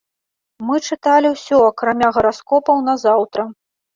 [0.67, 3.47] Мы чыталі ўсё акрамя гараскопаў на заўтра.